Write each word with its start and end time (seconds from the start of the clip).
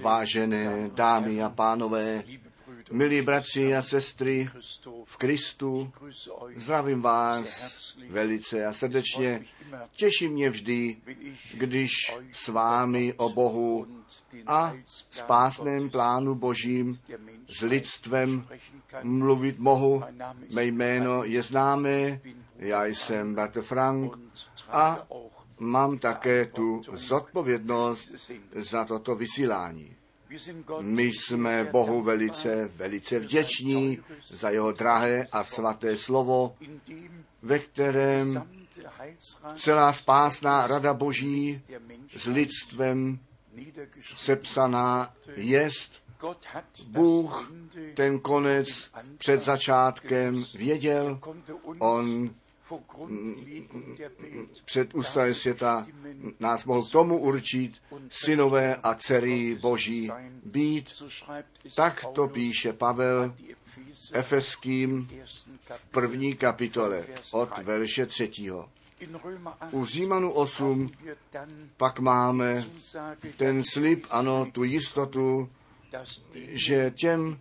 Vážené 0.00 0.90
dámy 0.94 1.42
a 1.42 1.50
pánové, 1.50 2.24
milí 2.92 3.22
bratři 3.22 3.76
a 3.76 3.82
sestry 3.82 4.48
v 5.04 5.16
Kristu, 5.16 5.92
zdravím 6.56 7.02
vás 7.02 7.74
velice 8.08 8.66
a 8.66 8.72
srdečně. 8.72 9.44
Těší 9.90 10.28
mě 10.28 10.50
vždy, 10.50 10.96
když 11.54 11.90
s 12.32 12.48
vámi 12.48 13.14
o 13.16 13.28
Bohu 13.28 13.86
a 14.46 14.74
spásném 15.10 15.90
plánu 15.90 16.34
Božím 16.34 17.00
s 17.58 17.60
lidstvem 17.62 18.46
mluvit 19.02 19.58
mohu. 19.58 20.02
Mé 20.50 20.64
jméno 20.64 21.24
je 21.24 21.42
známé, 21.42 22.20
já 22.56 22.84
jsem 22.86 23.34
bratr 23.34 23.62
Frank 23.62 24.18
a 24.68 25.06
mám 25.58 25.98
také 25.98 26.46
tu 26.46 26.82
zodpovědnost 26.92 28.08
za 28.54 28.84
toto 28.84 29.14
vysílání. 29.14 29.96
My 30.80 31.02
jsme 31.02 31.64
Bohu 31.64 32.02
velice, 32.02 32.70
velice 32.76 33.18
vděční 33.18 33.98
za 34.30 34.50
jeho 34.50 34.72
drahé 34.72 35.26
a 35.32 35.44
svaté 35.44 35.96
slovo, 35.96 36.56
ve 37.42 37.58
kterém 37.58 38.48
celá 39.56 39.92
spásná 39.92 40.66
rada 40.66 40.94
Boží 40.94 41.62
s 42.16 42.26
lidstvem 42.26 43.18
sepsaná 44.16 45.14
jest. 45.36 46.04
Bůh 46.86 47.52
ten 47.94 48.20
konec 48.20 48.90
před 49.18 49.40
začátkem 49.40 50.44
věděl, 50.54 51.20
on 51.78 52.34
před 54.64 54.94
ústavem 54.94 55.34
světa 55.34 55.86
nás 56.40 56.64
mohl 56.64 56.84
k 56.84 56.92
tomu 56.92 57.18
určit 57.18 57.82
synové 58.08 58.76
a 58.76 58.94
dcery 58.94 59.58
Boží 59.60 60.10
být. 60.44 61.02
Tak 61.74 62.04
to 62.14 62.28
píše 62.28 62.72
Pavel 62.72 63.34
Efeským 64.12 65.08
v 65.70 65.86
první 65.86 66.36
kapitole 66.36 67.06
od 67.30 67.58
verše 67.58 68.06
třetího. 68.06 68.68
U 69.70 69.84
Římanu 69.84 70.32
8 70.32 70.90
pak 71.76 71.98
máme 71.98 72.64
ten 73.36 73.62
slib, 73.72 74.06
ano, 74.10 74.46
tu 74.52 74.64
jistotu, 74.64 75.50
že 76.34 76.92
těm, 76.96 77.38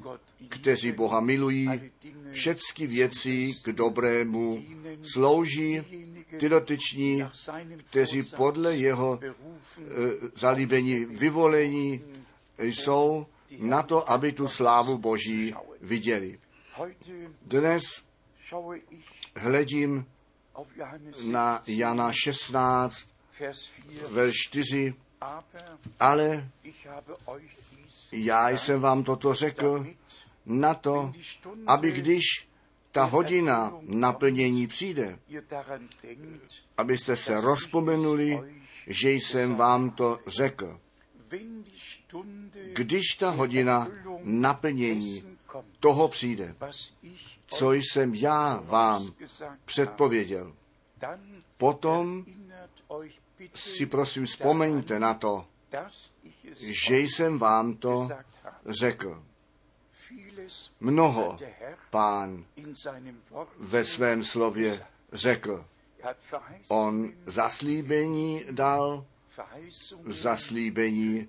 kteří 0.50 0.92
Boha 0.92 1.20
milují, 1.20 1.70
všechny 2.32 2.88
věci 2.88 3.54
k 3.64 3.68
dobrému 3.72 4.64
slouží 5.14 5.82
ty 6.40 6.50
dotyční, 6.50 7.24
kteří 7.90 8.24
podle 8.24 8.76
jeho 8.76 9.20
e, 9.24 9.32
zalíbení 10.36 11.06
vyvolení 11.06 12.02
jsou 12.60 13.26
na 13.60 13.84
to, 13.84 14.12
aby 14.12 14.32
tu 14.32 14.48
slávu 14.48 14.98
Boží 14.98 15.56
viděli. 15.82 16.40
Dnes 17.42 17.84
hledím 19.36 20.06
na 21.24 21.64
Jana 21.68 22.12
16, 22.24 23.08
verš 24.10 24.36
4, 24.36 24.94
ale 26.00 26.50
já 28.14 28.50
jsem 28.50 28.82
vám 28.82 29.04
toto 29.04 29.34
řekl 29.34 29.88
na 30.46 30.74
to, 30.74 31.14
aby 31.68 31.92
když 31.92 32.24
ta 32.92 33.04
hodina 33.04 33.74
naplnění 33.82 34.68
přijde, 34.68 35.20
abyste 36.78 37.16
se 37.18 37.42
rozpomenuli, 37.42 38.56
že 38.88 39.12
jsem 39.12 39.56
vám 39.56 39.90
to 39.90 40.20
řekl. 40.28 40.80
Když 42.74 43.16
ta 43.20 43.30
hodina 43.30 43.88
naplnění 44.24 45.38
toho 45.80 46.08
přijde, 46.08 46.56
co 47.48 47.74
jsem 47.74 48.16
já 48.16 48.62
vám 48.66 49.14
předpověděl, 49.66 50.54
potom 51.58 52.26
si 53.54 53.86
prosím 53.86 54.26
vzpomeňte 54.26 55.00
na 55.00 55.14
to, 55.14 55.46
že 56.60 57.00
jsem 57.00 57.40
vám 57.40 57.76
to 57.76 58.10
řekl. 58.66 59.24
Mnoho 60.80 61.38
pán 61.90 62.46
ve 63.58 63.84
svém 63.84 64.24
slově 64.24 64.86
řekl. 65.14 65.66
On 66.68 67.14
zaslíbení 67.26 68.46
dal, 68.52 69.06
zaslíbení 70.06 71.28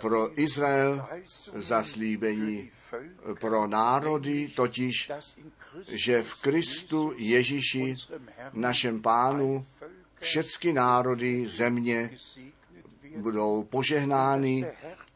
pro 0.00 0.40
Izrael, 0.40 1.06
zaslíbení 1.54 2.70
pro 3.40 3.66
národy, 3.66 4.52
totiž, 4.56 5.12
že 5.88 6.22
v 6.22 6.34
Kristu 6.34 7.12
Ježíši, 7.16 7.96
našem 8.52 9.02
pánu, 9.02 9.66
všechny 10.20 10.72
národy 10.72 11.46
země 11.46 12.18
budou 13.16 13.64
požehnány 13.64 14.66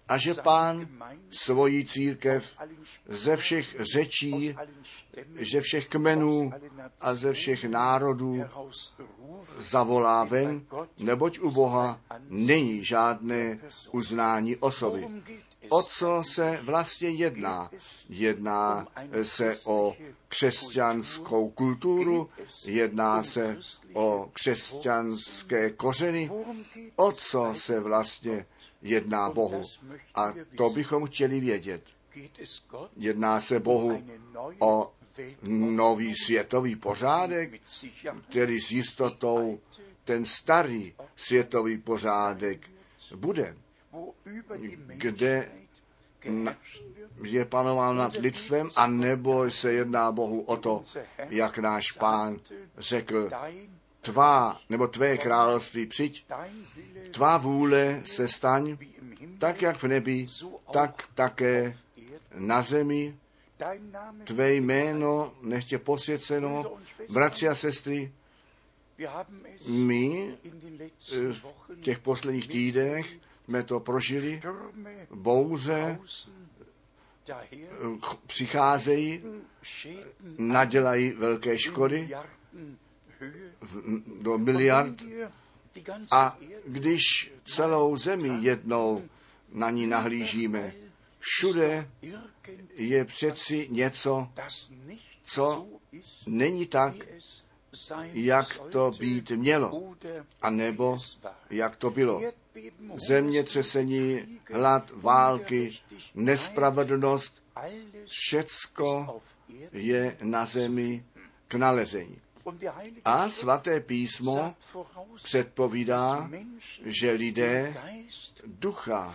a 0.09 0.19
že 0.19 0.35
pán 0.35 0.89
svoji 1.31 1.85
církev 1.85 2.59
ze 3.09 3.37
všech 3.37 3.77
řečí, 3.81 4.57
ze 5.53 5.61
všech 5.61 5.89
kmenů 5.89 6.53
a 7.01 7.15
ze 7.15 7.33
všech 7.33 7.65
národů 7.65 8.45
zavolá 9.59 10.25
ven, 10.25 10.67
neboť 10.99 11.39
u 11.39 11.51
Boha 11.51 12.01
není 12.29 12.85
žádné 12.85 13.59
uznání 13.93 14.57
osoby. 14.57 15.07
O 15.69 15.83
co 15.83 16.23
se 16.33 16.59
vlastně 16.63 17.09
jedná? 17.09 17.71
Jedná 18.09 18.87
se 19.23 19.59
o 19.65 19.97
křesťanskou 20.29 21.51
kulturu, 21.51 22.29
jedná 22.65 23.23
se 23.23 23.59
o 23.93 24.31
křesťanské 24.33 25.71
kořeny. 25.71 26.31
O 26.97 27.13
co 27.13 27.53
se 27.57 27.81
vlastně 27.81 28.47
jedná 28.83 29.31
Bohu? 29.31 29.63
A 30.15 30.35
to 30.57 30.71
bychom 30.71 31.07
chtěli 31.07 31.41
vědět. 31.41 31.85
Jedná 32.97 33.41
se 33.41 33.61
Bohu 33.61 34.05
o 34.59 34.93
nový 35.43 36.15
světový 36.25 36.77
pořádek, 36.77 37.61
který 38.31 38.61
s 38.61 38.71
jistotou 38.71 39.61
ten 40.05 40.25
starý 40.25 40.95
světový 41.17 41.79
pořádek 41.79 42.71
bude, 43.17 43.57
kde 44.87 45.51
je 47.23 47.45
panoval 47.45 47.95
nad 47.95 48.17
lidstvem, 48.17 48.71
a 48.77 48.87
nebo 48.87 49.51
se 49.51 49.73
jedná 49.73 50.13
Bohu 50.13 50.41
o 50.41 50.57
to, 50.57 50.85
jak 51.29 51.59
náš 51.59 51.93
pán 51.93 52.41
řekl, 52.79 53.31
tvá 54.01 54.61
nebo 54.69 54.87
tvé 54.87 55.19
království 55.19 55.87
přijď, 55.87 56.27
tvá 57.11 57.39
vůle 57.39 58.03
se 58.05 58.29
staň, 58.29 58.77
tak 59.39 59.63
jak 59.63 59.77
v 59.77 59.85
nebi, 59.85 60.27
tak 60.73 61.09
také 61.15 61.79
na 62.35 62.63
zemi, 62.63 63.17
tvé 64.25 64.55
jméno 64.55 65.33
nechtě 65.43 65.79
posvěceno, 65.79 66.79
bratři 67.09 67.49
a 67.49 67.55
sestry, 67.55 68.13
my 69.69 70.35
eh, 71.13 71.33
v 71.33 71.45
těch 71.81 71.99
posledních 71.99 72.49
týdnech 72.49 73.17
jsme 73.45 73.63
to 73.63 73.81
prožili, 73.81 74.41
bouře 75.11 75.99
eh, 77.29 77.47
přicházejí, 78.27 79.23
nadělají 80.39 81.11
velké 81.11 81.59
škody 81.59 82.11
do 84.23 84.39
miliard. 84.39 84.95
A 86.11 86.39
když 86.67 87.33
celou 87.45 87.97
zemi 87.97 88.31
jednou 88.41 89.09
na 89.53 89.71
ní 89.71 89.87
nahlížíme, 89.87 90.73
všude 91.19 91.91
je 92.75 93.05
přeci 93.05 93.69
něco, 93.71 94.29
co 95.25 95.67
není 96.27 96.67
tak, 96.67 96.95
jak 98.13 98.59
to 98.59 98.91
být 98.99 99.31
mělo, 99.31 99.95
anebo 100.43 100.99
jak 101.51 101.77
to 101.77 101.91
bylo. 101.91 102.23
Zemětřesení, 103.09 104.39
hlad, 104.53 104.91
války, 104.91 105.77
nespravedlnost, 106.15 107.43
všecko 108.07 109.21
je 109.73 110.17
na 110.23 110.47
zemi 110.47 111.05
k 111.49 111.55
nalezení. 111.55 112.21
A 113.05 113.29
svaté 113.29 113.81
písmo 113.81 114.55
předpovídá, 115.23 116.31
že 116.85 117.11
lidé 117.13 117.75
ducha 118.47 119.15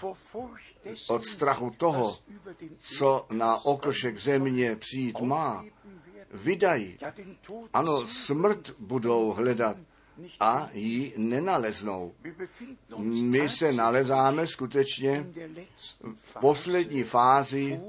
od 1.07 1.25
strachu 1.25 1.69
toho, 1.77 2.17
co 2.79 3.27
na 3.31 3.65
okrošek 3.65 4.17
země 4.17 4.75
přijít 4.75 5.19
má, 5.19 5.65
vydají. 6.33 6.97
Ano, 7.73 8.07
smrt 8.07 8.71
budou 8.79 9.31
hledat 9.31 9.77
a 10.39 10.69
ji 10.73 11.13
nenaleznou. 11.17 12.13
My 13.07 13.49
se 13.49 13.73
nalezáme 13.73 14.47
skutečně 14.47 15.25
v 16.23 16.39
poslední 16.39 17.03
fázi 17.03 17.79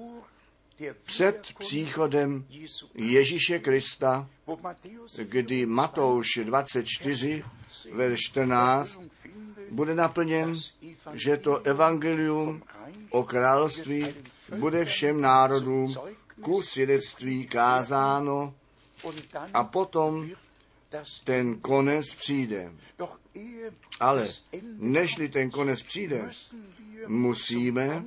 před 1.04 1.52
příchodem 1.58 2.44
Ježíše 2.94 3.58
Krista, 3.58 4.28
kdy 5.16 5.66
Matouš 5.66 6.26
24, 6.44 7.44
ve 7.92 8.16
14, 8.16 9.00
bude 9.70 9.94
naplněn, 9.94 10.54
že 11.12 11.36
to 11.36 11.60
evangelium 11.60 12.62
o 13.10 13.24
království 13.24 14.06
bude 14.56 14.84
všem 14.84 15.20
národům 15.20 15.94
ku 16.42 16.62
svědectví 16.62 17.46
kázáno 17.46 18.54
a 19.54 19.64
potom 19.64 20.30
ten 21.24 21.60
konec 21.60 22.14
přijde. 22.14 22.72
Ale 24.00 24.28
nežli 24.78 25.28
ten 25.28 25.50
konec 25.50 25.82
přijde, 25.82 26.30
musíme 27.06 28.04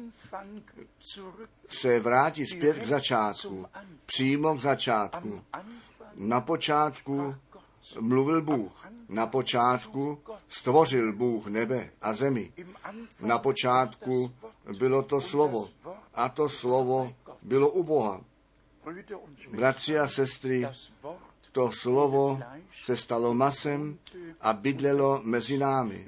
se 1.68 2.00
vrátit 2.00 2.46
zpět 2.46 2.80
k 2.80 2.86
začátku, 2.86 3.66
přímo 4.06 4.56
k 4.56 4.62
začátku. 4.62 5.42
Na 6.20 6.42
počátku 6.42 7.36
mluvil 8.00 8.42
Bůh. 8.42 8.88
Na 9.10 9.28
počátku 9.28 10.20
stvořil 10.48 11.14
Bůh 11.14 11.48
nebe 11.48 11.90
a 12.02 12.14
zemi. 12.14 12.54
Na 13.22 13.38
počátku 13.38 14.32
bylo 14.78 15.04
to 15.04 15.22
slovo. 15.22 15.70
A 16.14 16.30
to 16.30 16.50
slovo 16.50 17.16
bylo 17.44 17.70
u 17.70 17.84
Boha. 17.84 18.22
Bratři 19.52 20.00
a 20.00 20.08
sestry, 20.08 20.68
to 21.52 21.72
slovo 21.72 22.40
se 22.84 22.98
stalo 22.98 23.34
masem 23.34 24.00
a 24.42 24.54
bydlelo 24.54 25.22
mezi 25.24 25.58
námi. 25.58 26.08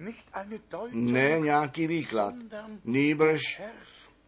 Ne 0.91 1.39
nějaký 1.39 1.87
výklad, 1.87 2.33
nýbrž 2.83 3.61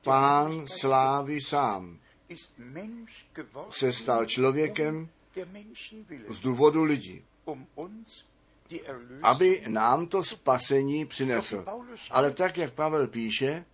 pán 0.04 0.68
slávy 0.68 1.42
sám. 1.42 2.00
Se 3.70 3.94
stal 3.94 4.26
člověkem 4.26 5.10
z 6.30 6.40
důvodu 6.40 6.84
lidí, 6.84 7.24
aby 9.24 9.64
nám 9.68 10.08
to 10.08 10.24
spasení 10.24 11.06
přinesl. 11.06 11.66
Ale 12.12 12.32
tak, 12.32 12.58
jak 12.58 12.74
Pavel 12.74 13.08
píše, 13.08 13.66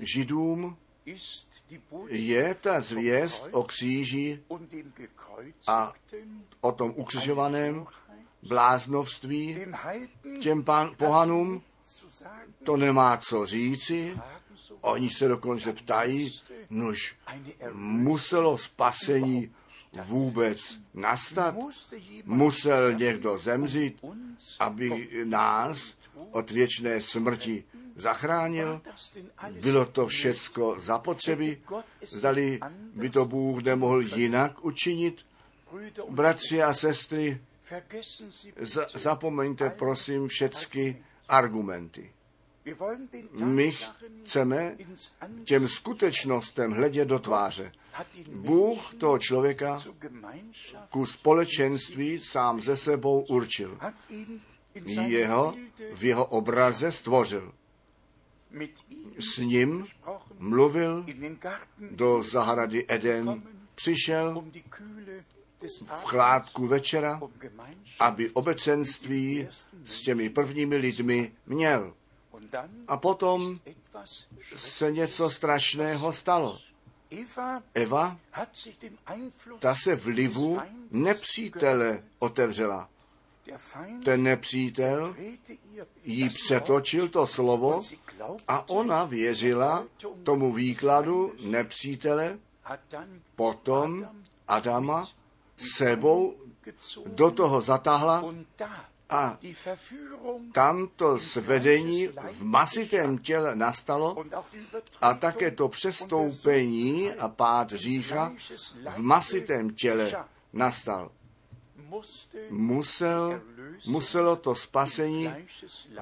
židům 0.00 0.76
je 2.08 2.54
ta 2.54 2.80
zvěst 2.80 3.48
o 3.50 3.62
kříži 3.62 4.42
a 5.66 5.92
o 6.60 6.72
tom 6.72 6.92
ukřižovaném 6.96 7.86
bláznovství 8.42 9.58
těm 10.40 10.64
pán, 10.64 10.94
pohanům 10.96 11.62
to 12.64 12.76
nemá 12.76 13.16
co 13.16 13.46
říci. 13.46 14.18
Oni 14.80 15.10
se 15.10 15.28
dokonce 15.28 15.72
ptají, 15.72 16.40
nož 16.70 17.16
muselo 17.72 18.58
spasení 18.58 19.54
vůbec 20.04 20.78
nastat? 20.94 21.54
Musel 22.24 22.92
někdo 22.92 23.38
zemřít, 23.38 24.04
aby 24.58 25.08
nás 25.24 25.94
od 26.30 26.50
věčné 26.50 27.00
smrti 27.00 27.64
zachránil? 27.96 28.80
Bylo 29.60 29.86
to 29.86 30.06
všecko 30.06 30.76
zapotřebí? 30.80 31.56
Zdali 32.02 32.60
by 32.94 33.10
to 33.10 33.24
Bůh 33.24 33.62
nemohl 33.62 34.00
jinak 34.00 34.64
učinit? 34.64 35.26
Bratři 36.08 36.62
a 36.62 36.74
sestry, 36.74 37.40
zapomeňte 38.94 39.70
prosím 39.70 40.28
všechny 40.28 41.02
argumenty. 41.28 42.12
My 43.44 43.72
chceme 44.24 44.76
těm 45.44 45.68
skutečnostem 45.68 46.72
hledět 46.72 47.08
do 47.08 47.18
tváře. 47.18 47.72
Bůh 48.32 48.94
toho 48.94 49.18
člověka 49.18 49.82
ku 50.90 51.06
společenství 51.06 52.20
sám 52.20 52.60
ze 52.60 52.76
sebou 52.76 53.20
určil. 53.20 53.78
Jeho 54.84 55.54
v 55.92 56.04
jeho 56.04 56.26
obraze 56.26 56.92
stvořil. 56.92 57.52
S 59.18 59.38
ním 59.38 59.84
mluvil 60.38 61.06
do 61.90 62.22
zahrady 62.22 62.84
Eden, 62.88 63.42
přišel 63.74 64.44
v 65.84 66.04
chládku 66.04 66.66
večera, 66.66 67.20
aby 68.00 68.30
obecenství 68.30 69.48
s 69.84 70.02
těmi 70.02 70.30
prvními 70.30 70.76
lidmi 70.76 71.32
měl. 71.46 71.94
A 72.88 72.96
potom 72.96 73.60
se 74.56 74.92
něco 74.92 75.30
strašného 75.30 76.12
stalo. 76.12 76.58
Eva, 77.74 78.18
ta 79.58 79.74
se 79.74 79.96
vlivu 79.96 80.60
nepřítele 80.90 82.04
otevřela. 82.18 82.88
Ten 84.04 84.22
nepřítel 84.22 85.16
jí 86.04 86.28
přetočil 86.28 87.08
to 87.08 87.26
slovo 87.26 87.80
a 88.48 88.68
ona 88.68 89.04
věřila 89.04 89.84
tomu 90.22 90.52
výkladu 90.52 91.32
nepřítele, 91.44 92.38
potom 93.36 94.08
Adama 94.48 95.08
sebou 95.76 96.36
do 97.06 97.30
toho 97.30 97.60
zatáhla 97.60 98.24
a 99.10 99.38
tam 100.52 100.88
to 100.96 101.18
svedení 101.18 102.06
v 102.32 102.44
masitém 102.44 103.18
těle 103.18 103.56
nastalo 103.56 104.24
a 105.00 105.14
také 105.14 105.50
to 105.50 105.68
přestoupení 105.68 107.12
a 107.12 107.28
pád 107.28 107.72
řícha 107.72 108.32
v 108.90 108.98
masitém 108.98 109.70
těle 109.70 110.24
nastal. 110.52 111.10
Musel, 112.50 113.42
muselo 113.86 114.36
to 114.36 114.54
spasení 114.54 115.28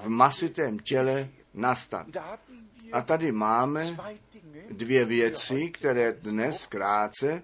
v 0.00 0.08
masitém 0.08 0.78
těle 0.78 1.28
nastat. 1.54 2.06
A 2.92 3.02
tady 3.02 3.32
máme 3.32 3.96
dvě 4.70 5.04
věci, 5.04 5.70
které 5.70 6.12
dnes 6.12 6.66
krátce 6.66 7.42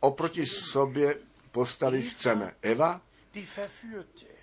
oproti 0.00 0.46
sobě 0.46 1.18
postavit 1.50 2.02
chceme. 2.02 2.54
Eva, 2.62 3.00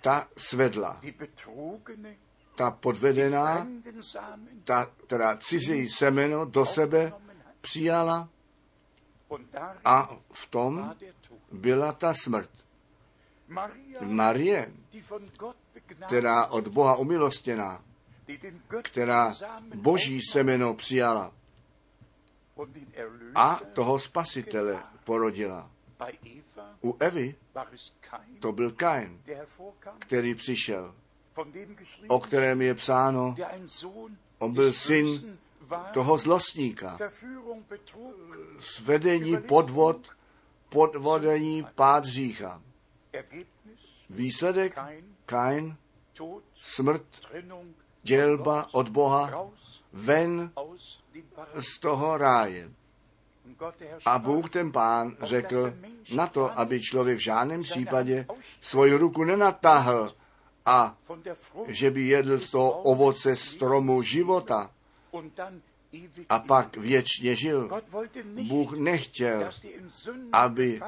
ta 0.00 0.28
svedla, 0.36 1.00
ta 2.54 2.70
podvedená, 2.70 3.66
ta, 4.64 4.86
která 5.06 5.36
cizí 5.36 5.88
semeno 5.88 6.44
do 6.44 6.66
sebe 6.66 7.12
přijala 7.60 8.28
a 9.84 10.16
v 10.32 10.46
tom 10.46 10.94
byla 11.52 11.92
ta 11.92 12.14
smrt. 12.14 12.50
Marie, 14.00 14.72
která 16.06 16.46
od 16.46 16.68
Boha 16.68 16.96
umilostěná, 16.96 17.84
která 18.82 19.34
boží 19.74 20.20
semeno 20.22 20.74
přijala 20.74 21.32
a 23.34 23.60
toho 23.72 23.98
spasitele 23.98 24.82
porodila. 25.04 25.70
U 26.84 26.96
Evy 27.00 27.34
to 28.40 28.52
byl 28.52 28.72
Kain, 28.72 29.22
který 29.98 30.34
přišel, 30.34 30.94
o 32.08 32.20
kterém 32.20 32.62
je 32.62 32.74
psáno, 32.74 33.34
on 34.38 34.52
byl 34.52 34.72
syn 34.72 35.38
toho 35.92 36.18
zlostníka. 36.18 36.98
Svedení, 38.60 39.36
podvod, 39.36 40.08
podvodení, 40.68 41.66
pád 41.74 42.04
řícha. 42.04 42.62
Výsledek? 44.10 44.78
Kain, 45.26 45.76
smrt, 46.54 47.02
dělba 48.02 48.66
od 48.72 48.88
Boha, 48.88 49.50
ven 49.92 50.52
z 51.60 51.80
toho 51.80 52.16
ráje. 52.16 52.70
A 54.04 54.18
Bůh 54.18 54.50
ten 54.50 54.72
pán 54.72 55.16
řekl 55.22 55.74
na 56.14 56.26
to, 56.26 56.58
aby 56.58 56.80
člověk 56.80 57.18
v 57.18 57.24
žádném 57.24 57.62
případě 57.62 58.26
svoji 58.60 58.94
ruku 58.94 59.24
nenatáhl 59.24 60.14
a 60.66 60.96
že 61.66 61.90
by 61.90 62.02
jedl 62.02 62.38
z 62.38 62.50
toho 62.50 62.82
ovoce 62.82 63.36
stromu 63.36 64.02
života 64.02 64.70
a 66.28 66.38
pak 66.38 66.76
věčně 66.76 67.36
žil. 67.36 67.70
Bůh 68.48 68.72
nechtěl, 68.78 69.50
aby 70.32 70.80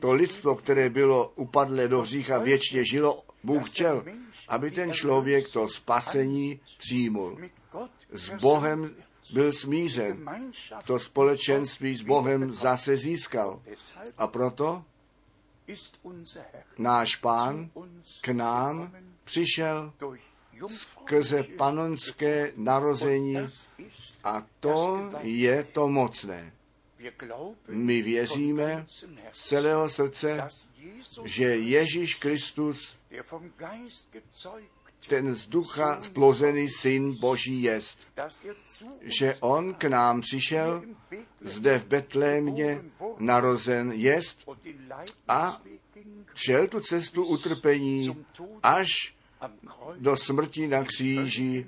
to 0.00 0.12
lidstvo, 0.12 0.56
které 0.56 0.90
bylo 0.90 1.28
upadlé 1.28 1.88
do 1.88 2.00
hřícha, 2.00 2.38
věčně 2.38 2.84
žilo. 2.84 3.22
Bůh 3.44 3.70
chtěl, 3.70 4.04
aby 4.48 4.70
ten 4.70 4.92
člověk 4.92 5.50
to 5.50 5.68
spasení 5.68 6.60
přijmul. 6.78 7.38
S 8.12 8.30
Bohem 8.30 8.94
byl 9.32 9.52
smířen, 9.52 10.28
to 10.86 10.98
společenství 10.98 11.94
s 11.94 12.02
Bohem 12.02 12.50
zase 12.50 12.96
získal. 12.96 13.62
A 14.18 14.26
proto 14.26 14.84
náš 16.78 17.16
pán 17.16 17.70
k 18.20 18.28
nám 18.28 18.92
přišel 19.24 19.92
skrze 20.68 21.42
panonské 21.42 22.52
narození 22.56 23.36
a 24.24 24.46
to 24.60 25.10
je 25.22 25.64
to 25.64 25.88
mocné. 25.88 26.52
My 27.68 28.02
věříme 28.02 28.86
z 29.32 29.48
celého 29.48 29.88
srdce, 29.88 30.48
že 31.24 31.44
Ježíš 31.44 32.14
Kristus, 32.14 32.96
ten 35.08 35.34
z 35.34 35.46
ducha 35.46 36.02
splozený 36.02 36.68
syn 36.68 37.16
Boží 37.20 37.62
jest, 37.62 37.98
že 39.00 39.36
on 39.40 39.74
k 39.74 39.84
nám 39.84 40.20
přišel, 40.20 40.82
zde 41.40 41.78
v 41.78 41.86
Betlémě 41.86 42.84
narozen 43.18 43.92
jest 43.92 44.48
a 45.28 45.62
šel 46.34 46.68
tu 46.68 46.80
cestu 46.80 47.24
utrpení 47.24 48.24
až 48.62 48.88
do 49.98 50.16
smrti 50.16 50.68
na 50.68 50.84
kříži 50.84 51.66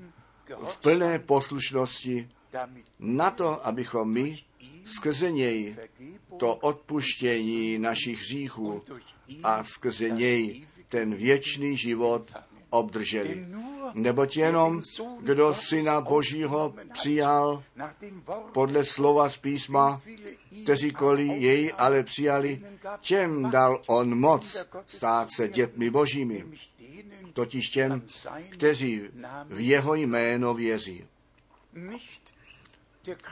v 0.64 0.78
plné 0.78 1.18
poslušnosti 1.18 2.28
na 2.98 3.30
to, 3.30 3.66
abychom 3.66 4.12
my 4.12 4.38
skrze 4.84 5.30
něj 5.30 5.76
to 6.36 6.56
odpuštění 6.56 7.78
našich 7.78 8.20
hříchů 8.20 8.82
a 9.42 9.64
skrze 9.64 10.10
něj 10.10 10.66
ten 10.88 11.14
věčný 11.14 11.76
život 11.76 12.32
obdrželi. 12.70 13.46
Neboť 13.94 14.36
jenom, 14.36 14.80
kdo 15.20 15.54
Syna 15.54 16.00
Božího 16.00 16.74
přijal 16.92 17.62
podle 18.52 18.84
slova 18.84 19.28
z 19.28 19.36
písma, 19.36 20.00
kteříkoliv 20.62 21.30
jej 21.30 21.72
ale 21.78 22.02
přijali, 22.02 22.62
těm 23.00 23.50
dal 23.50 23.82
on 23.86 24.18
moc 24.18 24.56
stát 24.86 25.28
se 25.36 25.48
dětmi 25.48 25.90
božími, 25.90 26.44
totiž 27.34 27.68
těm, 27.68 28.02
kteří 28.50 29.02
v 29.48 29.60
jeho 29.60 29.94
jméno 29.94 30.54
věří. 30.54 31.06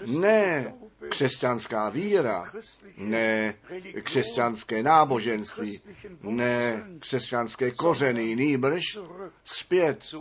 Ne 0.07 0.75
křesťanská 1.09 1.89
víra, 1.89 2.53
ne 2.97 3.55
křesťanské 4.03 4.83
náboženství, 4.83 5.81
ne 6.23 6.85
křesťanské 6.99 7.71
kořeny, 7.71 8.37
nýbrž 8.37 8.99
zpět 9.45 10.15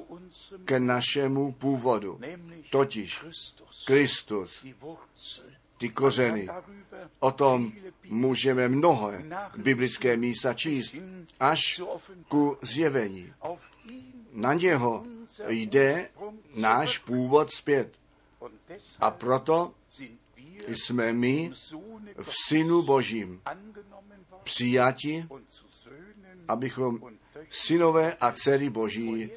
ke 0.65 0.79
našemu 0.79 1.51
původu, 1.51 2.19
totiž 2.69 3.19
Kristus, 3.85 4.65
ty 5.81 5.89
kořeny. 5.89 6.47
O 7.19 7.31
tom 7.31 7.73
můžeme 8.05 8.69
mnohé 8.69 9.25
biblické 9.57 10.17
místa 10.17 10.53
číst, 10.53 10.95
až 11.39 11.81
ku 12.27 12.57
zjevení. 12.61 13.33
Na 14.31 14.53
něho 14.53 15.05
jde 15.47 16.09
náš 16.55 16.97
původ 16.97 17.51
zpět. 17.51 17.93
A 18.99 19.11
proto 19.11 19.73
jsme 20.67 21.13
my 21.13 21.51
v 22.21 22.31
Synu 22.47 22.81
Božím 22.81 23.41
přijati, 24.43 25.25
abychom 26.47 26.99
synové 27.49 28.15
a 28.15 28.31
dcery 28.31 28.69
Boží 28.69 29.31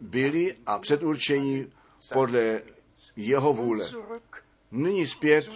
byli 0.00 0.56
a 0.66 0.78
předurčení 0.78 1.72
podle 2.12 2.62
jeho 3.16 3.52
vůle. 3.52 3.90
Nyní 4.76 5.06
zpět 5.06 5.48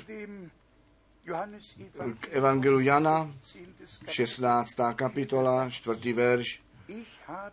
k 2.21 2.29
Evangelu 2.31 2.81
Jana, 2.81 3.35
16. 4.09 4.71
kapitola, 4.95 5.71
4. 5.71 6.13
verš. 6.13 6.63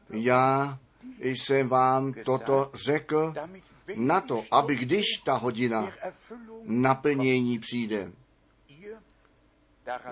Já 0.09 0.79
jsem 1.19 1.67
vám 1.67 2.13
toto 2.25 2.71
řekl 2.87 3.33
na 3.95 4.21
to, 4.21 4.43
aby 4.51 4.75
když 4.75 5.05
ta 5.25 5.33
hodina 5.33 5.91
naplnění 6.63 7.59
přijde, 7.59 8.11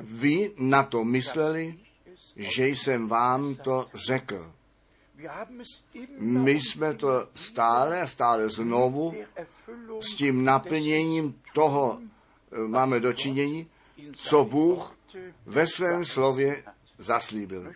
vy 0.01 0.51
na 0.57 0.83
to 0.83 1.03
mysleli, 1.03 1.79
že 2.35 2.67
jsem 2.67 3.07
vám 3.07 3.55
to 3.55 3.89
řekl. 4.07 4.54
My 6.20 6.51
jsme 6.51 6.94
to 6.94 7.29
stále 7.36 8.01
a 8.01 8.08
stále 8.08 8.50
znovu 8.50 9.13
s 10.00 10.15
tím 10.15 10.44
naplněním 10.44 11.41
toho 11.53 12.00
eh, 12.01 12.60
máme 12.60 13.00
dočinění, 13.00 13.67
co 14.15 14.46
Bůh 14.46 14.98
ve 15.46 15.67
svém 15.67 16.05
slově 16.05 16.63
zaslíbil. 16.98 17.74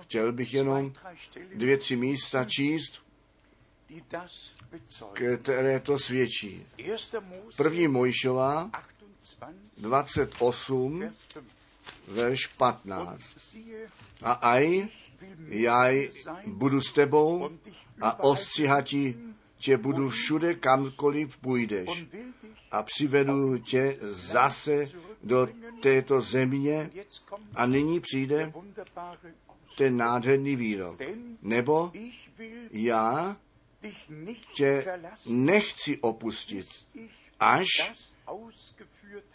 Chtěl 0.00 0.32
bych 0.32 0.54
jenom 0.54 0.92
dvě, 1.54 1.78
tři 1.78 1.96
místa 1.96 2.44
číst, 2.44 3.02
které 5.42 5.80
to 5.80 5.98
svědčí. 5.98 6.66
První 7.56 7.88
Mojšová 7.88 8.70
28, 9.76 11.12
verš 12.08 12.46
15. 12.46 13.22
A 14.22 14.32
aj, 14.32 14.88
jaj 15.48 16.08
budu 16.46 16.80
s 16.80 16.92
tebou 16.92 17.50
a 18.00 18.24
ostříhati 18.24 19.16
tě 19.58 19.76
budu 19.78 20.08
všude, 20.08 20.54
kamkoliv 20.54 21.38
půjdeš. 21.38 22.06
A 22.70 22.82
přivedu 22.82 23.58
tě 23.58 23.96
zase 24.00 24.84
do 25.22 25.48
této 25.80 26.20
země 26.20 26.90
a 27.54 27.66
nyní 27.66 28.00
přijde 28.00 28.52
ten 29.76 29.96
nádherný 29.96 30.56
výrok. 30.56 31.00
Nebo 31.42 31.92
já 32.70 33.36
tě 34.54 34.84
nechci 35.26 35.98
opustit, 35.98 36.66
až 37.40 37.66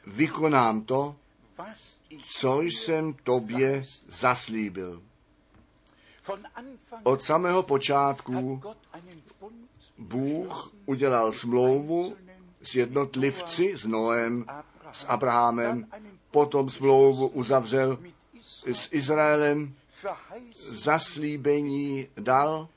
vykonám 0.07 0.81
to, 0.81 1.15
co 2.21 2.61
jsem 2.61 3.13
tobě 3.13 3.83
zaslíbil. 4.07 5.03
Od 7.03 7.23
samého 7.23 7.63
počátku 7.63 8.61
Bůh 9.97 10.71
udělal 10.85 11.31
smlouvu 11.31 12.15
s 12.61 12.75
jednotlivci, 12.75 13.77
s 13.77 13.85
Noem, 13.85 14.45
s 14.91 15.05
Abrahamem, 15.05 15.87
potom 16.31 16.69
smlouvu 16.69 17.27
uzavřel 17.27 17.97
s 18.65 18.89
Izraelem, 18.91 19.75
zaslíbení 20.71 22.07
dal 22.17 22.67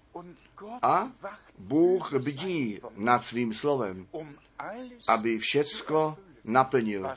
a 0.82 1.12
Bůh 1.58 2.12
bdí 2.12 2.80
nad 2.96 3.24
svým 3.24 3.52
slovem, 3.52 4.06
aby 5.08 5.38
všecko 5.38 6.18
naplnil, 6.44 7.08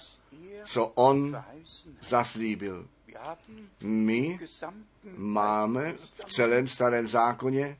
co 0.65 0.85
on 0.85 1.43
zaslíbil. 2.01 2.87
My 3.81 4.39
máme 5.17 5.93
v 5.93 6.25
celém 6.25 6.67
starém 6.67 7.07
zákoně 7.07 7.77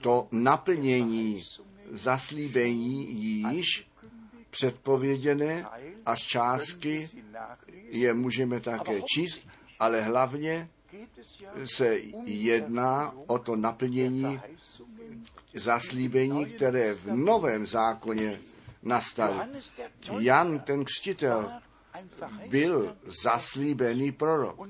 to 0.00 0.28
naplnění 0.32 1.42
zaslíbení 1.92 3.12
již 3.52 3.88
předpověděné 4.50 5.66
a 6.06 6.16
z 6.16 6.20
částky 6.20 7.08
je 7.72 8.14
můžeme 8.14 8.60
také 8.60 9.00
číst, 9.14 9.46
ale 9.78 10.00
hlavně 10.00 10.68
se 11.64 11.98
jedná 12.24 13.14
o 13.26 13.38
to 13.38 13.56
naplnění 13.56 14.40
zaslíbení, 15.54 16.46
které 16.46 16.94
v 16.94 17.06
novém 17.06 17.66
zákoně 17.66 18.40
nastaly. 18.82 19.36
Jan 20.18 20.60
ten 20.60 20.84
křtitel 20.84 21.52
byl 22.48 22.96
zaslíbený 23.22 24.12
prorok. 24.12 24.68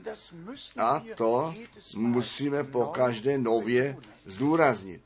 A 0.77 1.03
to 1.15 1.55
musíme 1.97 2.65
po 2.65 2.87
každé 2.87 3.39
nově 3.39 3.97
zdůraznit. 4.25 5.03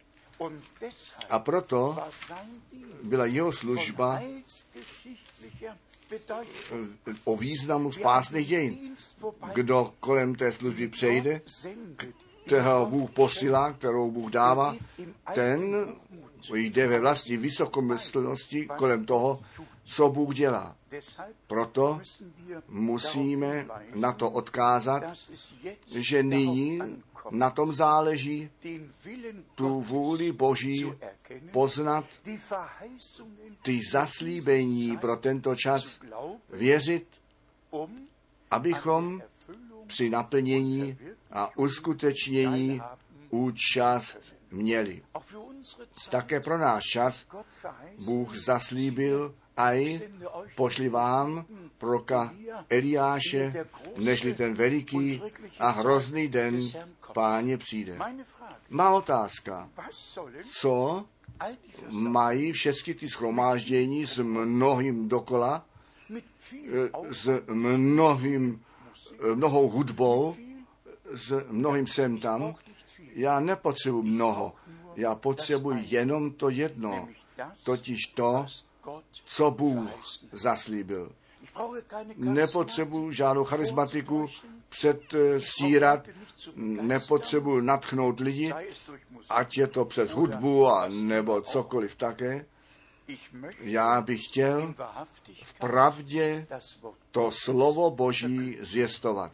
A 1.30 1.38
proto 1.38 1.98
byla 3.02 3.26
jeho 3.26 3.52
služba 3.52 4.22
o 7.24 7.36
významu 7.36 7.92
spásných 7.92 8.48
dějin. 8.48 8.96
Kdo 9.54 9.94
kolem 10.00 10.34
té 10.34 10.52
služby 10.52 10.88
přejde, 10.88 11.40
kterého 12.46 12.86
Bůh 12.86 13.10
posílá, 13.10 13.72
kterou 13.72 14.10
Bůh 14.10 14.30
dává, 14.30 14.76
ten 15.34 15.86
jde 16.54 16.88
ve 16.88 17.00
vlastní 17.00 17.36
vysokomyslnosti 17.36 18.68
kolem 18.78 19.06
toho, 19.06 19.40
co 19.84 20.08
Bůh 20.08 20.34
dělá. 20.34 20.76
Proto 21.46 22.00
musíme 22.68 23.66
na 23.94 24.12
to 24.12 24.30
odkázat, 24.30 25.02
že 25.94 26.22
nyní 26.22 26.80
na 27.30 27.50
tom 27.50 27.72
záleží 27.74 28.50
tu 29.54 29.80
vůli 29.80 30.32
Boží 30.32 30.92
poznat, 31.52 32.04
ty 33.62 33.80
zaslíbení 33.90 34.96
pro 34.96 35.16
tento 35.16 35.54
čas 35.56 35.98
věřit, 36.50 37.06
abychom 38.50 39.22
při 39.86 40.10
naplnění 40.10 40.98
a 41.30 41.58
uskutečnění 41.58 42.82
účast 43.30 44.39
měli. 44.50 45.02
Také 46.10 46.40
pro 46.40 46.58
náš 46.58 46.84
čas 46.84 47.26
Bůh 48.04 48.36
zaslíbil 48.36 49.34
aj 49.56 50.00
pošli 50.56 50.88
vám 50.88 51.44
proka 51.78 52.32
Eliáše, 52.70 53.52
nežli 53.96 54.34
ten 54.34 54.54
veliký 54.54 55.22
a 55.58 55.70
hrozný 55.70 56.28
den 56.28 56.60
páně 57.12 57.58
přijde. 57.58 57.98
Má 58.68 58.90
otázka, 58.90 59.68
co 60.52 61.04
mají 61.90 62.52
všechny 62.52 62.94
ty 62.94 63.08
schromáždění 63.08 64.06
s 64.06 64.18
mnohým 64.22 65.08
dokola, 65.08 65.66
s 67.10 67.42
mnohým, 67.48 68.64
mnohou 69.34 69.68
hudbou, 69.68 70.36
s 71.12 71.44
mnohým 71.50 71.86
sem 71.86 72.18
tam. 72.18 72.54
Já 73.14 73.40
nepotřebuji 73.40 74.02
mnoho, 74.02 74.52
já 74.96 75.14
potřebuji 75.14 75.84
jenom 75.86 76.32
to 76.32 76.48
jedno, 76.48 77.08
totiž 77.64 77.98
to, 78.14 78.46
co 79.24 79.50
Bůh 79.50 79.90
zaslíbil. 80.32 81.12
Nepotřebuji 82.16 83.12
žádnou 83.12 83.44
charismatiku 83.44 84.28
předstírat, 84.68 86.08
nepotřebuji 86.56 87.60
natchnout 87.60 88.20
lidi, 88.20 88.52
ať 89.28 89.58
je 89.58 89.66
to 89.66 89.84
přes 89.84 90.10
hudbu 90.10 90.66
a 90.66 90.88
nebo 90.88 91.40
cokoliv 91.40 91.94
také. 91.94 92.46
Já 93.60 94.00
bych 94.00 94.24
chtěl 94.24 94.74
v 95.44 95.54
pravdě 95.54 96.46
to 97.10 97.30
slovo 97.30 97.90
Boží 97.90 98.58
zvěstovat. 98.60 99.32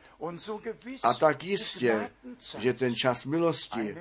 A 1.03 1.15
tak 1.15 1.45
jistě, 1.45 2.11
že 2.59 2.73
ten 2.73 2.95
čas 2.95 3.25
milosti 3.25 3.97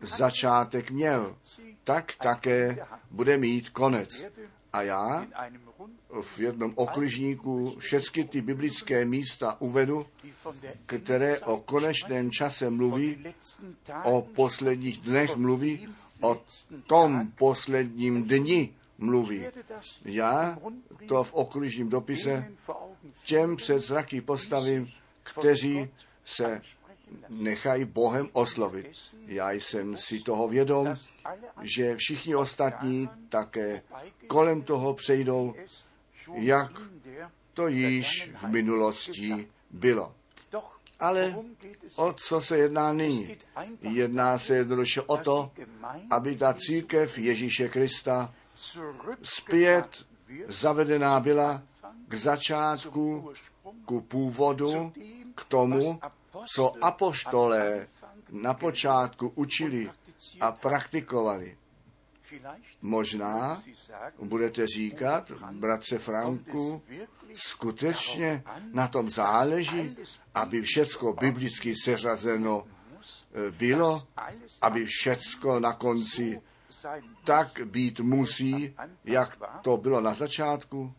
začátek 0.00 0.90
měl, 0.90 1.36
tak 1.84 2.14
také 2.22 2.86
bude 3.10 3.36
mít 3.36 3.68
konec. 3.68 4.08
A 4.72 4.82
já 4.82 5.26
v 6.22 6.38
jednom 6.38 6.72
okližníku 6.74 7.76
všechny 7.78 8.24
ty 8.24 8.40
biblické 8.40 9.04
místa 9.04 9.60
uvedu, 9.60 10.06
které 10.86 11.40
o 11.40 11.56
konečném 11.56 12.30
čase 12.30 12.70
mluví, 12.70 13.34
o 14.04 14.22
posledních 14.22 14.98
dnech 14.98 15.36
mluví, 15.36 15.88
o 16.20 16.42
tom 16.86 17.32
posledním 17.38 18.24
dni 18.24 18.74
mluví. 19.02 19.44
Já 20.04 20.58
to 21.08 21.24
v 21.24 21.34
okližním 21.34 21.88
dopise 21.88 22.52
těm 23.24 23.56
před 23.56 23.78
zraky 23.78 24.20
postavím, 24.20 24.88
kteří 25.22 25.88
se 26.24 26.60
nechají 27.28 27.84
Bohem 27.84 28.28
oslovit. 28.32 28.90
Já 29.26 29.52
jsem 29.52 29.96
si 29.96 30.18
toho 30.18 30.48
vědom, 30.48 30.94
že 31.62 31.96
všichni 31.96 32.34
ostatní 32.34 33.08
také 33.28 33.82
kolem 34.26 34.62
toho 34.62 34.94
přejdou, 34.94 35.54
jak 36.34 36.72
to 37.54 37.68
již 37.68 38.30
v 38.34 38.48
minulosti 38.48 39.48
bylo. 39.70 40.14
Ale 41.00 41.36
o 41.96 42.12
co 42.12 42.40
se 42.40 42.58
jedná 42.58 42.92
nyní? 42.92 43.36
Jedná 43.80 44.38
se 44.38 44.56
jednoduše 44.56 45.02
o 45.02 45.16
to, 45.16 45.50
aby 46.10 46.36
ta 46.36 46.54
církev 46.54 47.18
Ježíše 47.18 47.68
Krista 47.68 48.34
zpět 49.22 50.06
zavedená 50.48 51.20
byla 51.20 51.62
k 52.08 52.14
začátku, 52.14 53.32
ku 53.84 54.00
původu, 54.00 54.92
k 55.34 55.44
tomu, 55.44 56.00
co 56.54 56.84
apoštolé 56.84 57.88
na 58.30 58.54
počátku 58.54 59.32
učili 59.34 59.90
a 60.40 60.52
praktikovali. 60.52 61.58
Možná 62.82 63.62
budete 64.22 64.66
říkat, 64.66 65.32
bratře 65.52 65.98
Franku, 65.98 66.82
skutečně 67.34 68.42
na 68.72 68.88
tom 68.88 69.10
záleží, 69.10 69.96
aby 70.34 70.62
všecko 70.62 71.12
biblicky 71.12 71.74
seřazeno 71.84 72.66
e, 72.66 73.50
bylo, 73.50 74.02
aby 74.62 74.86
všecko 74.86 75.60
na 75.60 75.72
konci 75.72 76.42
tak 77.24 77.60
být 77.64 78.00
musí, 78.00 78.76
jak 79.04 79.38
to 79.62 79.76
bylo 79.76 80.00
na 80.00 80.14
začátku. 80.14 80.92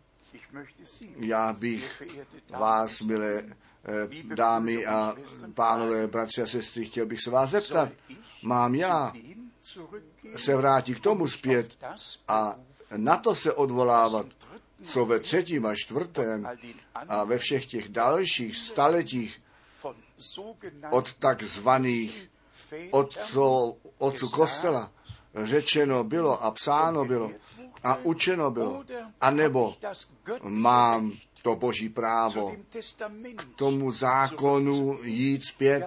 Já 1.15 1.54
bych 1.54 2.04
vás, 2.50 3.02
milé 3.02 3.43
Eh, 3.86 4.36
dámy 4.36 4.86
a 4.86 5.15
pánové, 5.54 6.08
bratři 6.08 6.41
a 6.41 6.46
sestry, 6.46 6.86
chtěl 6.86 7.06
bych 7.06 7.22
se 7.22 7.30
vás 7.30 7.50
zeptat, 7.50 7.89
mám 8.43 8.76
já 8.76 9.13
se 10.36 10.56
vrátit 10.56 11.00
k 11.00 11.04
tomu 11.04 11.28
zpět 11.28 11.78
a 12.28 12.56
na 12.98 13.17
to 13.17 13.36
se 13.36 13.54
odvolávat, 13.54 14.26
co 14.84 15.06
ve 15.06 15.19
třetím 15.19 15.65
a 15.65 15.76
čtvrtém 15.76 16.48
a 16.96 17.24
ve 17.24 17.38
všech 17.38 17.65
těch 17.65 17.89
dalších 17.89 18.58
staletích 18.58 19.41
od 20.91 21.13
takzvaných 21.13 22.32
otců, 22.91 23.78
otců 23.98 24.30
kostela 24.30 24.91
řečeno 25.36 26.04
bylo 26.04 26.43
a 26.43 26.52
psáno 26.52 27.06
bylo 27.06 27.32
a 27.84 27.98
učeno 28.04 28.52
bylo, 28.52 28.84
anebo 29.22 29.74
mám 30.43 31.12
to 31.43 31.56
boží 31.56 31.89
právo 31.89 32.56
k 33.36 33.46
tomu 33.56 33.91
zákonu 33.91 35.00
jít 35.04 35.46
zpět. 35.46 35.86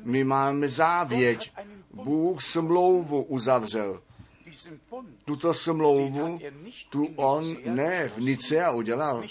My 0.00 0.24
máme 0.24 0.68
závěť. 0.68 1.52
Bůh 1.92 2.42
smlouvu 2.42 3.22
uzavřel. 3.22 4.02
Tuto 5.24 5.54
smlouvu 5.54 6.38
tu 6.90 7.08
on 7.16 7.56
ne 7.64 8.08
v 8.08 8.18
Nicea 8.18 8.70
udělal, 8.70 9.22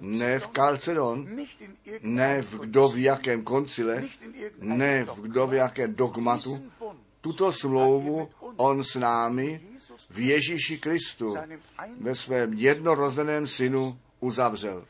ne 0.00 0.38
v 0.38 0.46
Kalcedon, 0.46 1.28
ne 2.00 2.42
v 2.42 2.58
kdo 2.60 2.88
v 2.88 2.96
jakém 2.96 3.42
koncile, 3.44 4.02
ne 4.58 5.04
v 5.04 5.20
kdo 5.20 5.46
v 5.46 5.54
jakém 5.54 5.94
dogmatu. 5.94 6.70
Tuto 7.20 7.52
smlouvu 7.52 8.28
on 8.56 8.84
s 8.84 8.94
námi 8.94 9.60
v 10.10 10.18
Ježíši 10.20 10.78
Kristu 10.78 11.36
ve 12.00 12.14
svém 12.14 12.52
jednorozeném 12.52 13.46
synu 13.46 13.98
uzavřel. 14.20 14.86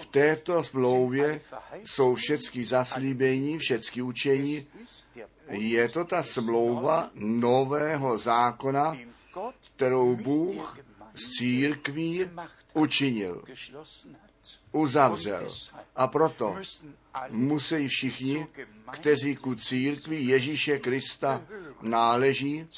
V 0.00 0.06
této 0.06 0.64
smlouvě 0.64 1.40
jsou 1.84 2.14
všechny 2.14 2.64
zaslíbení, 2.64 3.58
všechny 3.58 4.02
učení. 4.02 4.66
Je 5.48 5.88
to 5.88 6.04
ta 6.04 6.22
smlouva 6.22 7.10
nového 7.14 8.18
zákona, 8.18 8.96
kterou 9.76 10.16
Bůh 10.16 10.78
z 11.14 11.30
církví 11.38 12.30
učinil, 12.74 13.44
uzavřel. 14.72 15.48
A 15.96 16.06
proto 16.06 16.56
musí 17.30 17.88
všichni, 17.88 18.46
kteří 18.90 19.36
ku 19.36 19.54
církvi 19.54 20.16
Ježíše 20.16 20.78
Krista 20.78 21.42
náleží, 21.82 22.68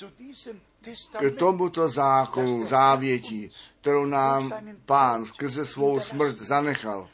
k 1.19 1.39
tomuto 1.39 1.89
zákonu 1.89 2.67
závětí, 2.67 3.51
kterou 3.81 4.05
nám 4.05 4.53
pán 4.87 5.25
skrze 5.25 5.65
svou 5.65 6.01
smrt 6.01 6.39
zanechal, 6.39 7.09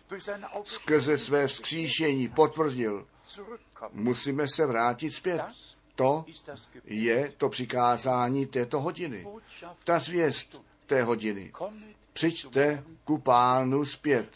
skrze 0.65 1.19
své 1.19 1.47
vzkříšení 1.47 2.29
potvrdil, 2.29 3.07
musíme 3.93 4.49
se 4.49 4.67
vrátit 4.67 5.11
zpět. 5.11 5.43
To 5.95 6.25
je 6.85 7.33
to 7.37 7.49
přikázání 7.49 8.47
této 8.47 8.81
hodiny. 8.81 9.27
Ta 9.85 9.99
zvěst 9.99 10.63
té 10.87 11.03
hodiny. 11.03 11.53
Přijďte 12.13 12.85
ku 13.05 13.19
pánu 13.19 13.85
zpět. 13.85 14.29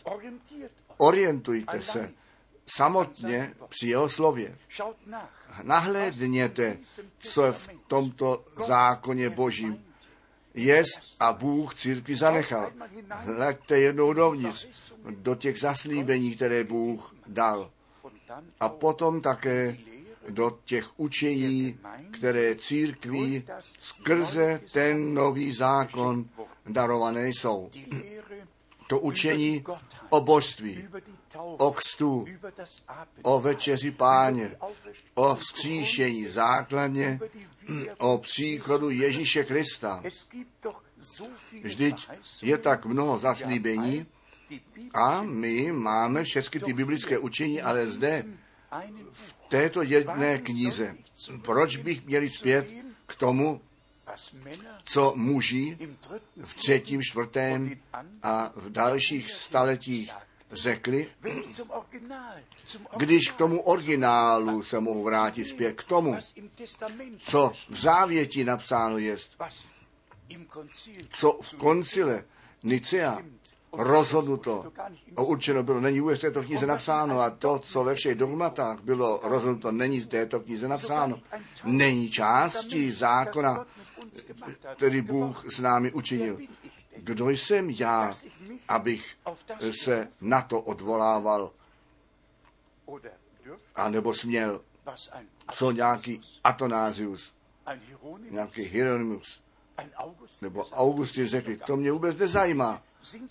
Orientujte 0.96 1.82
se 1.82 2.12
samotně 2.66 3.54
při 3.68 3.88
jeho 3.88 4.08
slově. 4.08 4.58
Nahlédněte, 5.62 6.78
co 7.18 7.52
v 7.52 7.70
tomto 7.86 8.44
zákoně 8.66 9.30
božím 9.30 9.84
jest 10.54 11.00
a 11.20 11.32
Bůh 11.32 11.74
církvi 11.74 12.16
zanechal. 12.16 12.72
Hleďte 13.10 13.78
jednou 13.78 14.12
dovnitř, 14.12 14.68
do 15.10 15.34
těch 15.34 15.58
zaslíbení, 15.58 16.36
které 16.36 16.64
Bůh 16.64 17.14
dal. 17.26 17.70
A 18.60 18.68
potom 18.68 19.20
také 19.20 19.76
do 20.28 20.58
těch 20.64 21.00
učení, 21.00 21.78
které 22.12 22.54
církví 22.54 23.44
skrze 23.78 24.60
ten 24.72 25.14
nový 25.14 25.52
zákon 25.52 26.28
darované 26.66 27.28
jsou. 27.28 27.70
To 28.86 29.00
učení 29.00 29.64
o 30.10 30.20
božství, 30.20 30.88
o 31.36 31.72
kstu, 31.72 32.26
o 33.22 33.40
večeři 33.40 33.90
páně, 33.90 34.56
o 35.14 35.34
vzkříšení 35.34 36.26
základně, 36.26 37.20
o 37.98 38.18
příchodu 38.18 38.90
Ježíše 38.90 39.44
Krista. 39.44 40.02
Vždyť 41.62 42.08
je 42.42 42.58
tak 42.58 42.86
mnoho 42.86 43.18
zaslíbení 43.18 44.06
a 44.94 45.22
my 45.22 45.72
máme 45.72 46.24
všechny 46.24 46.60
ty 46.60 46.72
biblické 46.72 47.18
učení, 47.18 47.62
ale 47.62 47.86
zde 47.86 48.24
v 49.10 49.34
této 49.48 49.82
jedné 49.82 50.38
knize. 50.38 50.96
Proč 51.42 51.76
bych 51.76 52.06
měl 52.06 52.22
zpět 52.28 52.68
k 53.06 53.14
tomu, 53.14 53.60
co 54.84 55.12
muži 55.16 55.78
v 56.42 56.54
třetím, 56.54 57.02
čtvrtém 57.02 57.70
a 58.22 58.52
v 58.56 58.70
dalších 58.70 59.30
staletích 59.30 60.12
řekli, 60.52 61.06
když 62.96 63.30
k 63.30 63.36
tomu 63.36 63.62
originálu 63.62 64.62
se 64.62 64.80
mohu 64.80 65.02
vrátit 65.02 65.44
zpět, 65.44 65.72
k 65.72 65.84
tomu, 65.84 66.16
co 67.18 67.52
v 67.70 67.80
závěti 67.80 68.44
napsáno 68.44 68.98
je, 68.98 69.16
co 71.10 71.38
v 71.42 71.54
koncile 71.54 72.24
Nicea 72.62 73.18
rozhodnuto 73.72 74.72
určeno 75.20 75.62
bylo, 75.62 75.80
není 75.80 76.00
vůbec 76.00 76.20
této 76.20 76.42
knize 76.42 76.66
napsáno 76.66 77.20
a 77.20 77.30
to, 77.30 77.58
co 77.58 77.84
ve 77.84 77.94
všech 77.94 78.14
dogmatách 78.14 78.80
bylo 78.80 79.20
rozhodnuto, 79.22 79.72
není 79.72 80.00
z 80.00 80.06
této 80.06 80.40
knize 80.40 80.68
napsáno. 80.68 81.20
Není 81.64 82.10
částí 82.10 82.92
zákona, 82.92 83.66
který 84.76 85.00
Bůh 85.00 85.44
s 85.52 85.60
námi 85.60 85.92
učinil. 85.92 86.38
Kdo 86.96 87.30
jsem 87.30 87.70
já, 87.70 88.12
abych 88.68 89.16
se 89.82 90.08
na 90.20 90.42
to 90.42 90.60
odvolával? 90.60 91.50
A 93.74 93.90
nebo 93.90 94.14
směl, 94.14 94.60
co 95.52 95.70
nějaký 95.70 96.20
Atonázius, 96.44 97.32
nějaký 98.30 98.62
Hieronymus, 98.62 99.40
nebo 100.42 100.64
Augustin 100.64 101.26
řekli, 101.26 101.56
to 101.56 101.76
mě 101.76 101.92
vůbec 101.92 102.16
nezajímá. 102.16 102.82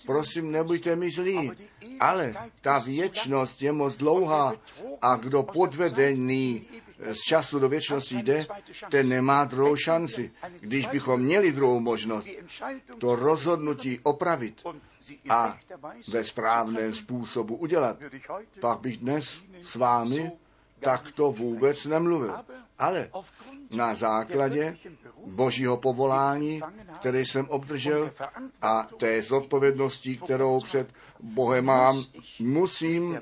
Prosím, 0.06 0.52
nebuďte 0.52 0.96
mi 0.96 1.12
zlí, 1.12 1.52
ale 2.00 2.34
ta 2.62 2.80
věčnost 2.80 3.62
je 3.62 3.72
moc 3.72 3.96
dlouhá 3.96 4.54
a 5.02 5.16
kdo 5.16 5.44
podvedený 5.44 6.66
z 7.12 7.20
času 7.20 7.60
do 7.60 7.70
věčnosti 7.70 8.16
jde, 8.16 8.46
ten 8.92 9.10
nemá 9.10 9.46
druhou 9.46 9.76
šanci. 9.76 10.32
Když 10.60 10.88
bychom 10.88 11.22
měli 11.22 11.52
druhou 11.52 11.80
možnost, 11.80 12.28
to 12.98 13.16
rozhodnutí 13.16 14.00
opravit 14.04 14.64
a 15.30 15.58
ve 16.08 16.24
správném 16.24 16.94
způsobu 16.94 17.56
udělat, 17.56 17.98
pak 18.60 18.80
bych 18.80 18.98
dnes 18.98 19.42
s 19.62 19.76
vámi 19.76 20.32
takto 20.80 21.32
vůbec 21.32 21.86
nemluvil. 21.86 22.34
Ale 22.80 23.10
na 23.72 23.96
základě 23.96 24.78
božího 25.26 25.78
povolání, 25.78 26.62
které 27.00 27.20
jsem 27.20 27.46
obdržel 27.50 28.12
a 28.62 28.84
té 28.98 29.22
zodpovědnosti, 29.22 30.18
kterou 30.18 30.60
před 30.60 30.88
Bohem 31.20 31.66
mám, 31.66 32.04
musím 32.40 33.22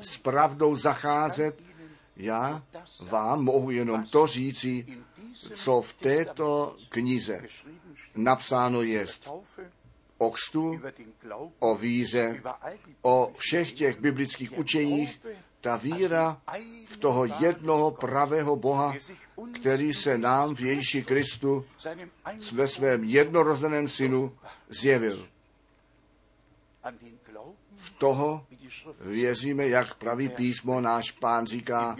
s 0.00 0.18
pravdou 0.18 0.76
zacházet. 0.76 1.69
Já 2.16 2.62
vám 3.00 3.44
mohu 3.44 3.70
jenom 3.70 4.04
to 4.04 4.26
říci, 4.26 4.86
co 5.54 5.82
v 5.82 5.92
této 5.92 6.76
knize 6.88 7.42
napsáno 8.16 8.82
je 8.82 9.06
o 10.18 10.30
kstu, 10.30 10.80
o 11.58 11.76
víře, 11.76 12.42
o 13.02 13.32
všech 13.36 13.72
těch 13.72 14.00
biblických 14.00 14.58
učeních, 14.58 15.20
ta 15.60 15.76
víra 15.76 16.42
v 16.86 16.96
toho 16.96 17.24
jednoho 17.24 17.90
pravého 17.90 18.56
Boha, 18.56 18.94
který 19.54 19.94
se 19.94 20.18
nám 20.18 20.54
v 20.54 20.60
Ježíši 20.60 21.02
Kristu 21.02 21.64
ve 22.52 22.68
svém 22.68 23.04
jednorozeném 23.04 23.88
synu 23.88 24.36
zjevil. 24.68 25.28
V 27.80 27.90
toho 27.90 28.46
věříme, 29.00 29.68
jak 29.68 29.94
praví 29.94 30.28
písmo 30.28 30.80
náš 30.80 31.10
pán 31.10 31.46
říká 31.46 31.96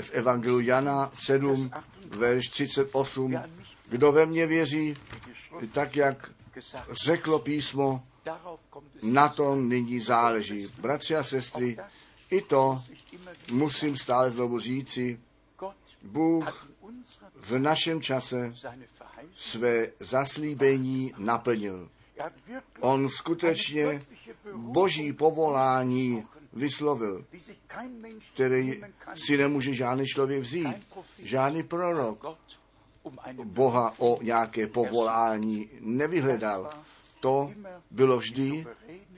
v 0.00 0.10
Evangeliu 0.10 0.60
Jana 0.60 1.12
7, 1.14 1.70
verš 2.04 2.48
38. 2.48 3.36
Kdo 3.88 4.12
ve 4.12 4.26
mně 4.26 4.46
věří, 4.46 4.96
tak 5.72 5.96
jak 5.96 6.30
řeklo 7.04 7.38
písmo, 7.38 8.04
na 9.02 9.28
tom 9.28 9.68
nyní 9.68 10.00
záleží. 10.00 10.68
Bratři 10.80 11.16
a 11.16 11.24
sestry, 11.24 11.78
i 12.30 12.42
to 12.42 12.82
musím 13.52 13.96
stále 13.96 14.30
znovu 14.30 14.58
říci, 14.58 15.20
Bůh 16.02 16.68
v 17.36 17.58
našem 17.58 18.02
čase 18.02 18.54
své 19.34 19.88
zaslíbení 20.00 21.14
naplnil. 21.18 21.88
On 22.80 23.08
skutečně 23.08 24.02
boží 24.54 25.12
povolání 25.12 26.24
vyslovil, 26.52 27.24
který 28.34 28.82
si 29.14 29.36
nemůže 29.36 29.74
žádný 29.74 30.06
člověk 30.06 30.40
vzít, 30.40 30.76
žádný 31.18 31.62
prorok. 31.62 32.38
Boha 33.44 33.94
o 33.98 34.18
nějaké 34.22 34.66
povolání 34.66 35.68
nevyhledal. 35.80 36.70
To 37.20 37.50
bylo 37.90 38.18
vždy 38.18 38.66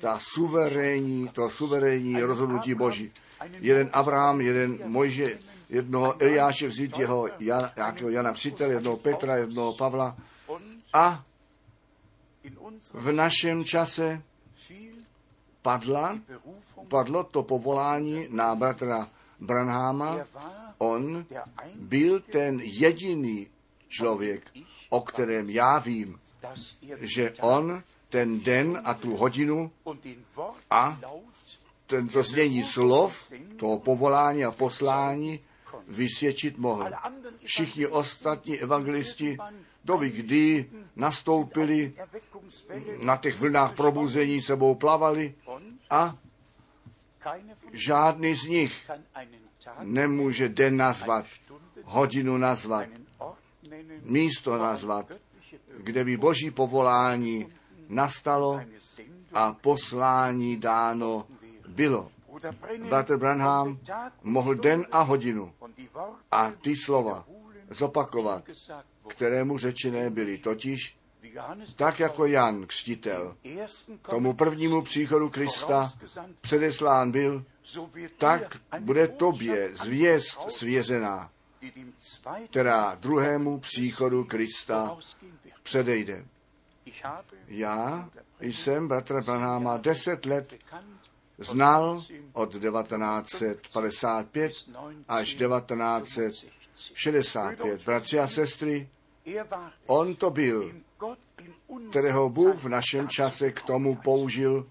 ta 0.00 0.18
suverénní, 0.22 1.28
to 1.28 1.50
suverénní 1.50 2.22
rozhodnutí 2.22 2.74
Boží. 2.74 3.12
Jeden 3.60 3.90
Abraham, 3.92 4.40
jeden 4.40 4.78
Mojže, 4.86 5.38
jednoho 5.68 6.22
Eliáše 6.22 6.68
vzít 6.68 6.98
jeho 6.98 7.28
Jan, 7.38 7.70
nějakého 7.76 8.10
Jana 8.10 8.32
Křitel, 8.32 8.70
jednoho 8.70 8.96
Petra, 8.96 9.36
jednoho 9.36 9.72
Pavla 9.72 10.16
a 10.92 11.24
v 12.92 13.12
našem 13.12 13.64
čase 13.64 14.22
padla, 15.62 16.18
padlo 16.88 17.24
to 17.24 17.42
povolání 17.42 18.26
na 18.30 18.54
bratra 18.54 19.08
Branháma. 19.40 20.18
On 20.78 21.26
byl 21.74 22.20
ten 22.20 22.60
jediný 22.60 23.46
člověk, 23.88 24.50
o 24.88 25.00
kterém 25.00 25.50
já 25.50 25.78
vím, 25.78 26.20
že 27.00 27.32
on 27.40 27.82
ten 28.08 28.40
den 28.40 28.80
a 28.84 28.94
tu 28.94 29.16
hodinu 29.16 29.70
a 30.70 31.00
tento 31.86 32.22
znění 32.22 32.62
slov, 32.62 33.32
toho 33.56 33.78
povolání 33.78 34.44
a 34.44 34.50
poslání 34.50 35.40
vysvědčit 35.88 36.58
mohl. 36.58 36.90
Všichni 37.44 37.86
ostatní 37.86 38.58
evangelisti 38.58 39.36
doby, 39.84 40.10
kdy 40.10 40.70
nastoupili 40.96 41.94
na 43.02 43.16
těch 43.16 43.40
vlnách 43.40 43.74
probuzení, 43.74 44.42
sebou 44.42 44.74
plavali 44.74 45.34
a 45.90 46.16
žádný 47.72 48.34
z 48.34 48.46
nich 48.46 48.90
nemůže 49.82 50.48
den 50.48 50.76
nazvat, 50.76 51.26
hodinu 51.84 52.38
nazvat, 52.38 52.88
místo 54.02 54.58
nazvat, 54.58 55.12
kde 55.78 56.04
by 56.04 56.16
boží 56.16 56.50
povolání 56.50 57.46
nastalo 57.88 58.60
a 59.34 59.52
poslání 59.52 60.56
dáno 60.56 61.26
bylo. 61.68 62.10
Bratr 62.88 63.16
Branham 63.16 63.78
mohl 64.22 64.54
den 64.54 64.86
a 64.92 65.02
hodinu 65.02 65.52
a 66.30 66.50
ty 66.50 66.76
slova 66.76 67.24
zopakovat, 67.70 68.44
kterému 69.08 69.58
řečené 69.58 70.10
byly, 70.10 70.38
totiž 70.38 70.96
tak 71.76 72.00
jako 72.00 72.26
Jan 72.26 72.66
Křtitel 72.66 73.36
tomu 74.02 74.34
prvnímu 74.34 74.82
příchodu 74.82 75.30
Krista 75.30 75.92
předeslán 76.40 77.10
byl, 77.10 77.44
tak 78.18 78.56
bude 78.80 79.08
tobě 79.08 79.76
zvěst 79.76 80.52
svěřená, 80.52 81.30
která 82.50 82.94
druhému 82.94 83.60
příchodu 83.60 84.24
Krista 84.24 84.98
předejde. 85.62 86.24
Já 87.48 88.10
jsem 88.40 88.88
bratra 88.88 89.20
Branáma 89.20 89.76
deset 89.76 90.26
let 90.26 90.54
znal 91.38 92.04
od 92.32 92.52
1955 92.52 94.52
až 95.08 95.36
1965. 96.72 97.84
Bratři 97.84 98.18
a 98.18 98.26
sestry, 98.26 98.88
on 99.86 100.14
to 100.14 100.30
byl, 100.30 100.72
kterého 101.90 102.28
Bůh 102.28 102.54
v 102.56 102.68
našem 102.68 103.08
čase 103.08 103.52
k 103.52 103.62
tomu 103.62 103.96
použil 103.96 104.66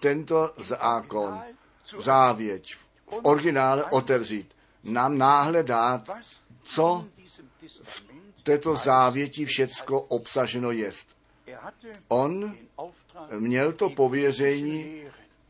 tento 0.00 0.54
zákon, 0.58 1.42
závěť 1.98 2.74
v 2.74 2.88
originále 3.22 3.84
otevřít. 3.84 4.54
nám 4.84 5.18
náhle 5.18 5.62
dát, 5.62 6.10
co 6.62 7.04
v 7.82 8.02
této 8.42 8.76
závěti 8.76 9.44
všecko 9.44 10.00
obsaženo 10.00 10.70
jest. 10.70 11.08
On 12.08 12.56
měl 13.38 13.72
to 13.72 13.90
pověření 13.90 15.02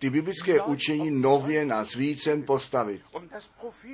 ty 0.06 0.10
biblické 0.10 0.62
učení 0.62 1.10
nově 1.10 1.64
na 1.64 1.84
zvícen 1.84 2.42
postavit 2.42 3.02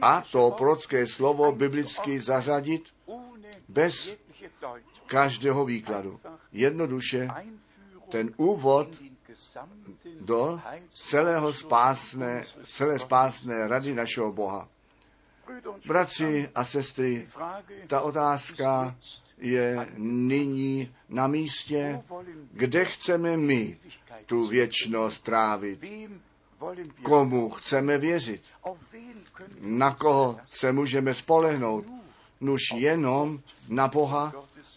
a 0.01 0.21
to 0.21 0.51
prorocké 0.51 1.07
slovo 1.07 1.53
biblicky 1.53 2.19
zařadit 2.21 2.85
bez 3.69 4.17
každého 5.07 5.65
výkladu. 5.65 6.21
Jednoduše 6.53 7.29
ten 8.11 8.35
úvod 8.37 8.89
do 10.21 10.61
celého 10.93 11.53
spásné, 11.53 12.45
celé 12.65 12.99
spásné 12.99 13.69
rady 13.69 13.95
našeho 13.95 14.33
Boha. 14.33 14.69
Bratři 15.87 16.49
a 16.55 16.65
sestry, 16.65 17.29
ta 17.87 18.01
otázka 18.01 18.97
je 19.43 19.87
nyní 19.97 20.95
na 21.09 21.27
místě, 21.27 22.03
kde 22.53 22.85
chceme 22.85 23.37
my 23.37 23.79
tu 24.27 24.47
věčnost 24.47 25.23
trávit. 25.25 25.85
Komu 27.03 27.51
chceme 27.51 27.99
věřit? 27.99 28.43
Na 29.61 29.95
koho 29.95 30.39
se 30.51 30.73
můžeme 30.73 31.15
spolehnout? 31.15 31.85
Nuž 32.41 32.61
jenom 32.75 33.41
na 33.69 33.89
Boha 33.89 34.33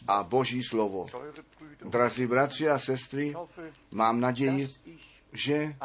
a 0.07 0.23
Boží 0.23 0.63
slovo. 0.63 1.05
Drazí 1.89 2.27
bratři 2.27 2.69
a 2.69 2.79
sestry, 2.79 3.35
mám 3.91 4.19
naději, 4.19 4.67
že 5.33 5.75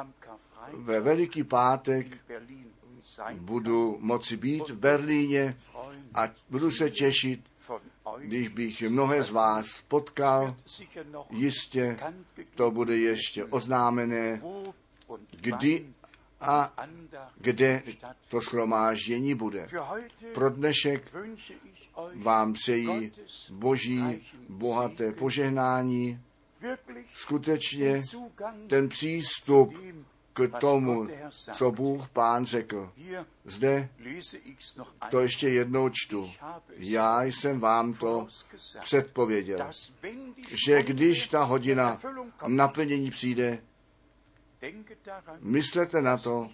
ve 0.73 1.01
Veliký 1.01 1.45
pátek 1.45 2.07
budu 3.41 3.97
moci 4.01 4.37
být 4.37 4.69
v 4.69 4.79
Berlíně 4.79 5.59
a 6.15 6.29
budu 6.51 6.71
se 6.71 6.91
těšit, 6.91 7.41
když 8.21 8.49
bych 8.49 8.83
mnohé 8.83 9.23
z 9.23 9.31
vás 9.31 9.67
potkal, 9.89 10.57
jistě 11.31 11.97
to 12.55 12.71
bude 12.71 12.97
ještě 12.97 13.45
oznámené, 13.45 14.43
kdy 15.31 15.87
a 16.41 16.73
kde 17.37 17.83
to 18.29 18.41
schromáždění 18.41 19.35
bude. 19.35 19.69
Pro 20.35 20.51
dnešek 20.51 21.13
vám 22.15 22.53
přeji 22.53 23.13
boží 23.51 24.27
bohaté 24.49 25.13
požehnání, 25.13 26.21
skutečně 27.15 28.03
ten 28.69 28.89
přístup 28.89 29.75
k 30.33 30.49
tomu, 30.61 31.09
co 31.53 31.71
Bůh 31.71 32.09
Pán 32.09 32.47
řekl. 32.47 32.93
Zde 33.45 33.89
to 35.11 35.21
ještě 35.21 35.49
jednou 35.49 35.89
čtu. 35.89 36.31
Já 36.77 37.23
jsem 37.23 37.61
vám 37.61 37.95
to 37.95 38.27
předpověděl, 38.81 39.71
že 40.67 40.83
když 40.83 41.29
ta 41.29 41.45
hodina 41.45 42.01
naplnění 42.47 43.11
přijde, 43.11 43.63
Myslete 45.41 46.03
na 46.03 46.17
to, 46.17 46.51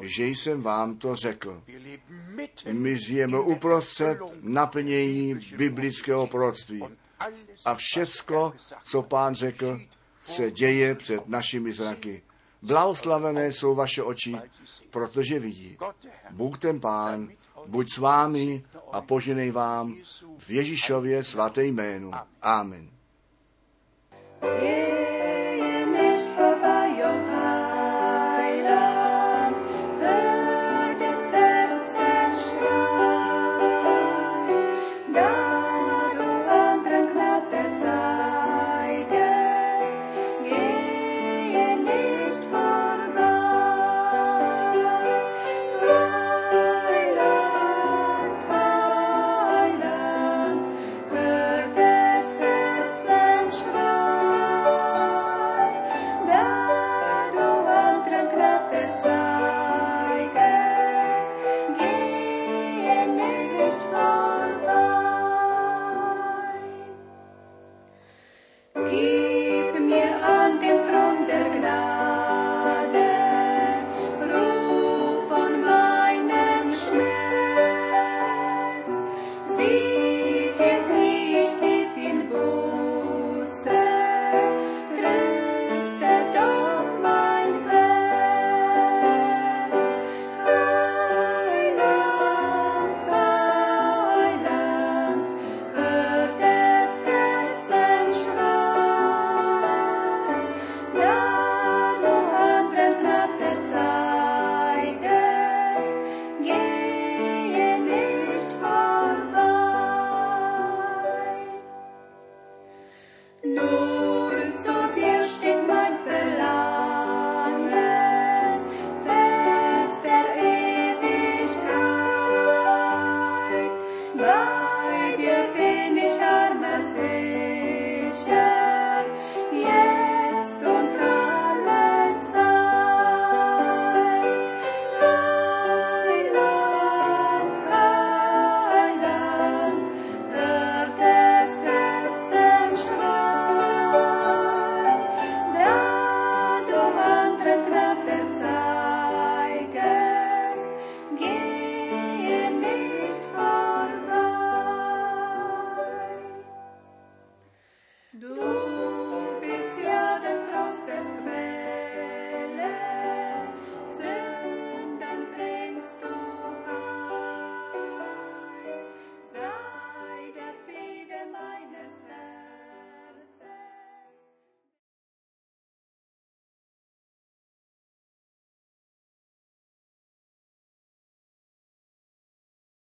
že 0.00 0.26
jsem 0.26 0.62
vám 0.62 0.96
to 0.98 1.16
řekl. 1.16 1.62
My 2.72 2.98
žijeme 2.98 3.40
uprostřed 3.40 4.18
naplnění 4.40 5.34
biblického 5.56 6.26
proroctví. 6.26 6.84
A 7.64 7.74
všecko, 7.74 8.52
co 8.84 9.02
pán 9.02 9.34
řekl, 9.34 9.80
se 10.24 10.50
děje 10.50 10.94
před 10.94 11.28
našimi 11.28 11.72
zraky. 11.72 12.22
Blahoslavené 12.62 13.52
jsou 13.52 13.74
vaše 13.74 14.02
oči, 14.02 14.36
protože 14.90 15.38
vidí. 15.38 15.76
Bůh 16.30 16.58
ten 16.58 16.80
pán, 16.80 17.28
buď 17.66 17.86
s 17.94 17.98
vámi 17.98 18.64
a 18.92 19.00
poženej 19.00 19.50
vám 19.50 19.96
v 20.38 20.50
Ježíšově 20.50 21.24
svaté 21.24 21.64
jménu. 21.64 22.10
Amen. 22.42 22.90
Yeah. 24.42 24.97